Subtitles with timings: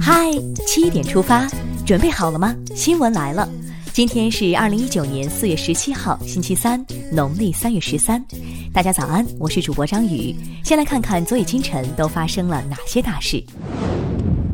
[0.00, 0.32] 嗨，
[0.66, 1.46] 七点出发，
[1.86, 2.56] 准备好了吗？
[2.74, 3.48] 新闻来了，
[3.92, 8.20] 今天是二零一九年四月十七号，星期三，农历三月十三。
[8.72, 10.34] 大家早安，我是主播张宇。
[10.64, 13.40] 先来看看昨夜今晨都发生了哪些大事。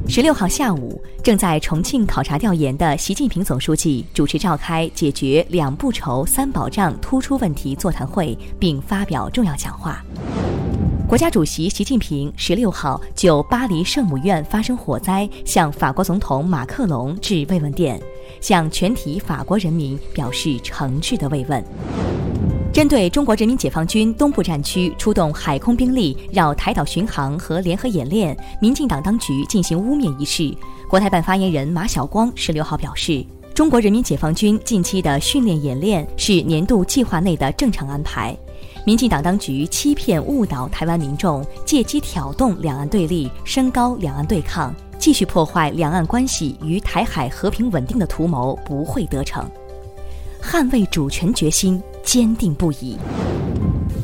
[0.07, 10.05] 十六号下午，正在重庆考察调研的习近平总书记主持召开解决“两不愁、三保障”突出问题座谈会，并发表重要讲话。
[11.07, 18.01] 国家主席习近平十六号就巴黎圣母院发生火灾向法国总统马克龙致慰问电，
[18.41, 21.63] 向全体法国人民表示诚挚的慰问。
[22.73, 30.57] 针对中国人民解放军东部战区出动海空兵力绕台岛巡航和联合演练，民进党当局进行污蔑一事，
[30.89, 38.37] 国台办发言人马晓光十六号表示，中国人民解放军近期的训练演练是年度计划内的正常安排。
[38.87, 49.51] 民进党当局欺骗误导台湾民众，借机挑动两岸对立，升高两岸对抗，继续破坏两岸关系与台海和平稳定的图谋不会得逞。
[50.43, 52.99] 捍卫主权决心坚定不移。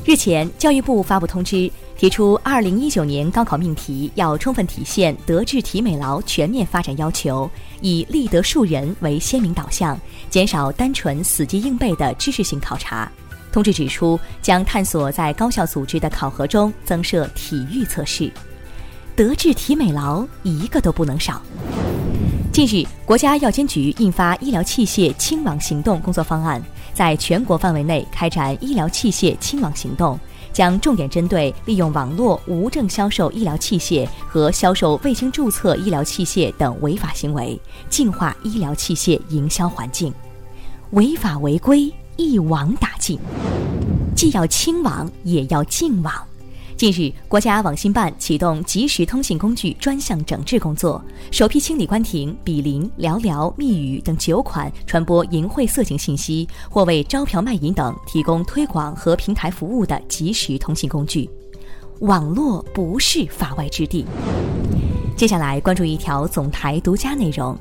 [0.06, 7.48] 日前，教育部发布通知，提出二零一九年高考命题要充分体现德智体美劳全面发展要求，
[7.82, 10.00] 以立德树人为鲜明导向，
[10.30, 13.12] 减少单纯死记硬背的知识性考察。
[13.52, 18.30] 通知指出，将探索在高校组织的考核中增设体育测试，
[19.16, 21.42] 德智体美劳一个都不能少。
[22.52, 26.60] 近日，国家药监局印发医疗器械清网行动工作方案，
[26.92, 30.18] 在全国范围内开展医疗器械清网行动，
[30.52, 40.12] 将重点针对利用网络无证销售医疗器械和销售未经注册医疗器械等违法行为，净化医疗器械营销环境，
[40.90, 41.92] 违法违规。
[42.20, 43.18] 一网打尽，
[44.14, 46.12] 既要清网，也要净网。
[46.76, 61.28] 近日，国家网信办启动即时通信工具专项整治工作，首批清理关停、比邻、聊聊、密语等九款传播淫秽色情信息或为招嫖卖淫等提供推广和平台服务的即时通信工具。
[62.00, 64.04] 网络不是法外之地。
[65.16, 67.56] 接下来关注一条总台独家内容：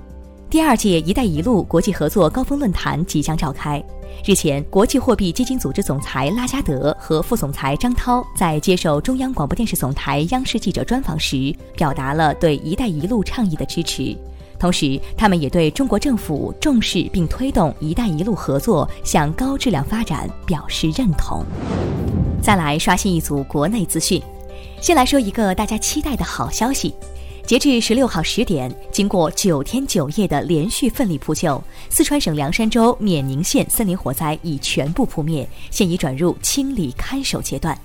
[0.49, 3.81] 第二届“一带一路”国际合作高峰论坛即将召开。
[4.25, 14.17] 日前，国际货币基金组织总裁拉加德和副总裁张涛在接受中央广播电视总台央视记者专访时，表达了对“一带一路”倡议的支持。
[14.57, 21.45] 同时，他们也对中国政府重视并推动“一带一路”合作向高质量发展表示认同。
[22.41, 24.19] 再来刷新一组国内资讯，
[24.81, 26.95] 先来说一个大家期待的好消息。
[27.49, 37.75] 截至十六号十点，经过九天九夜的连续奋力扑救，四川省凉山州冕宁县森林火灾已全部扑灭，现已转入清理看守阶段。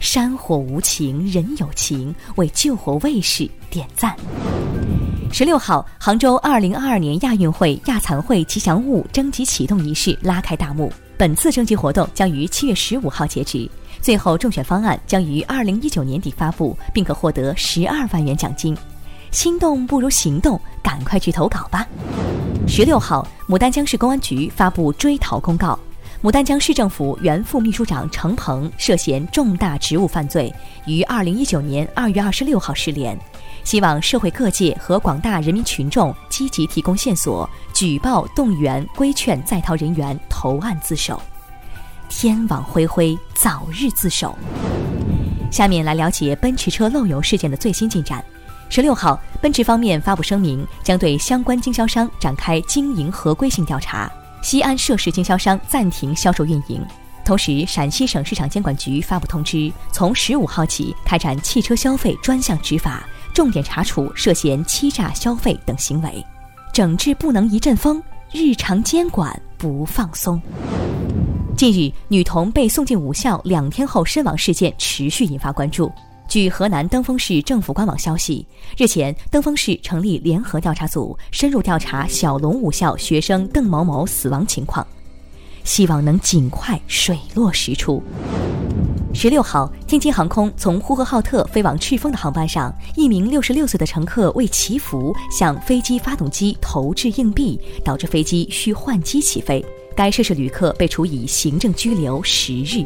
[0.00, 4.16] 山火无情，人有情，为救火卫士点赞。
[5.30, 13.68] 十六号，杭州二零二二年亚运会亚残会吉祥物征集启动仪式拉开大幕，本次征集活动将于七月十五号截止。
[14.02, 18.76] 最后中选方案将于二零一九年底发布，并可获得十二万元奖金。
[19.30, 21.86] 心动不如行动，赶快去投稿吧！
[22.68, 25.78] 十六号，牡丹江市公安局发布追逃公告：
[26.22, 30.52] 牡丹江市政府原副秘书长程鹏涉嫌重大职务犯罪，
[30.84, 33.18] 于二零一九年二月二十六号失联。
[33.66, 41.20] 希望社会各界和广大人民群众积极提供线索，举报、动员、规劝在逃人员投案自首。
[42.08, 44.38] 天网恢恢，早日自首。
[45.50, 48.24] 下面来了解奔驰车漏油事件的最新进展。
[48.68, 54.08] 十六号，奔驰方面发布声明，将对相关经销商展开经营合规性调查，
[54.44, 56.80] 西安涉事经销商暂停销售运营。
[57.24, 63.04] 同时，陕西省市场监管局发布通知，从十五号起开展汽车消费专项执法，
[63.36, 66.24] 重点查处涉嫌欺诈消费等行为。
[66.72, 68.02] 整治不能一阵风，
[68.32, 70.40] 日常监管不放松。
[71.54, 75.92] 近日，女童被送进武校两天后身亡事件持续引发关注。
[76.26, 84.86] 据河南登封市政府官网消息，日前，登封市成立联合调查组，深入调查小龙武校学生邓某某死亡情况，
[85.62, 88.02] 希望能尽快水落石出。
[89.18, 99.64] 十六号，天津航空从呼和浩特飞往赤峰的航班上，一名六十六岁的乘客为祈福向飞机发动机投掷硬币，导致飞机需换机起飞。
[99.96, 102.84] 该涉事旅客被处以行政拘留十日，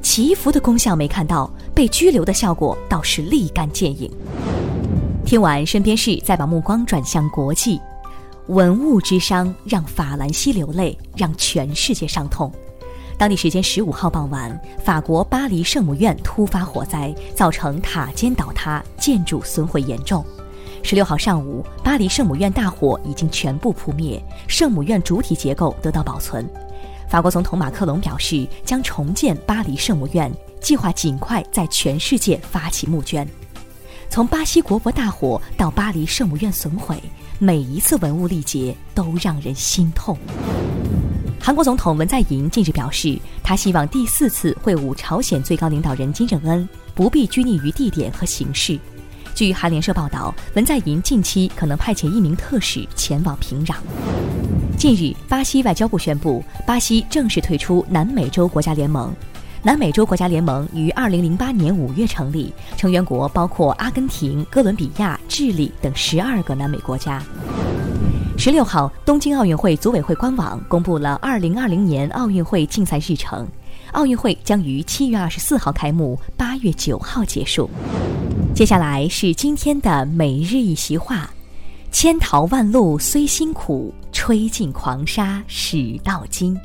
[0.00, 4.10] 祈福的功效没看到，被拘留的效果倒是立竿见影。
[5.22, 7.78] 听完身边事，再把目光转向国际，
[8.46, 12.50] 文物之伤让法兰西流泪，让全世界伤痛。
[13.22, 20.26] 当地时间十五号傍晚，法国巴黎圣母院突发火灾，造成塔尖倒塌，建筑损毁严重。
[20.82, 26.44] 十六号上午，巴黎圣母院大火已经全部扑灭，圣母院主体结构得到保存。
[27.08, 30.28] 法国总统马克龙表示，将重建巴黎圣母院，
[30.60, 33.24] 计划尽快在全世界发起募捐。
[34.10, 37.00] 从巴西国博大火到巴黎圣母院损毁，
[37.38, 40.18] 每一次文物历劫都让人心痛。
[41.44, 48.78] 韩国总统文在寅近日表示，他希望第四次会晤朝鲜最高领导人金正恩不必拘泥于地点和形式。
[49.34, 53.74] 据韩联社报道，文在寅近期可能派遣一名特使前往平壤。
[54.78, 59.12] 近日，巴西外交部宣布，巴西正式退出南美洲国家联盟。
[59.64, 67.20] 南美洲国家联盟于二零零八年五月成立，成员国包括阿根廷、哥伦比亚、智利等十二个南美国家。
[68.44, 73.46] 十六号，东京奥运会组委会官网公布了二零二零年奥运会竞赛日程，
[73.92, 77.70] 奥运会将于七月二十四号开幕，八月九号结束。
[78.52, 81.30] 接下来是今天的每日一席话：
[81.92, 86.58] 千淘万漉虽辛苦，吹尽狂沙始到金。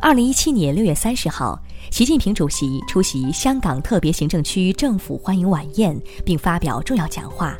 [0.00, 1.60] 二零一七年六月三十号。
[1.90, 7.54] 习近平主席出席香港特别行政区政府欢迎晚宴，并发表重要讲话。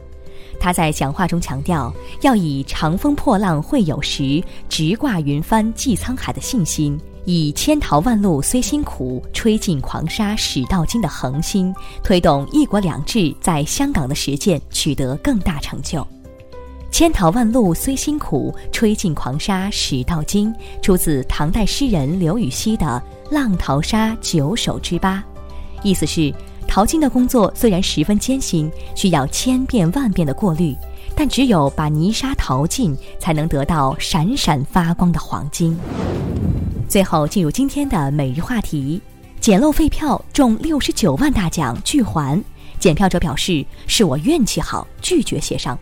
[0.59, 1.93] 他在讲话中强调，
[2.23, 16.07] 要以“长风破浪会有时，直挂云帆济沧海”的信心，以“千淘万漉虽辛苦，吹尽狂沙始到金”的恒心，推动“一国两制”在香港的实践取得更大成就。
[16.91, 20.55] 千淘万漉虽辛苦，吹尽狂沙始到金。
[20.81, 23.03] 出自唐代诗人刘禹锡的
[23.35, 25.23] 《浪淘沙九首之八》，
[25.83, 26.33] 意思是
[26.75, 30.75] 淘金的工作虽然十分艰辛，需要千变万变的过滤，
[31.15, 35.79] 但只有把泥沙淘尽，才能得到闪闪发光的黄金。
[36.89, 39.01] 最后进入今天的每日话题：
[39.39, 42.43] 捡漏废票中六十九万大奖拒还，
[42.81, 45.79] 检票者表示是我运气好，拒绝协商。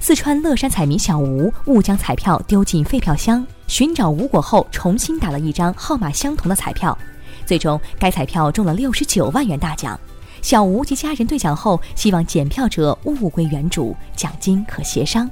[0.00, 6.96] 四川乐山彩民小吴误将彩票丢进废票箱，寻找无果后，重新打了一张号码相同的彩票，
[7.50, 9.98] 最终该彩票中了六十九万元大奖。
[10.40, 15.28] 小吴及家人兑奖后，希望检票者物归原主，奖金可协商。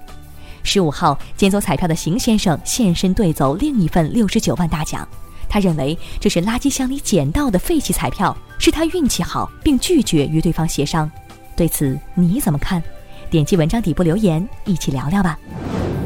[0.64, 5.06] 十五号，捡走彩票的邢先生现身兑走另一份六十九万大奖，
[5.48, 11.08] 他认为这是垃圾箱里捡到的废弃彩票，是他运气好，并拒绝与对方协商。
[11.54, 12.82] 对此你怎么看？
[13.30, 15.38] 点击文章底部留言，一起聊聊吧。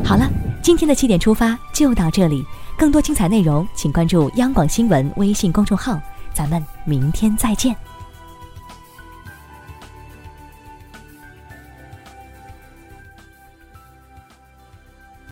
[0.05, 0.29] 好了，
[0.63, 2.45] 今天的七点出发就到这里，
[2.83, 6.01] 更多精彩内容请关注央广新闻微信公众号，
[6.35, 7.77] 咱们明天再见。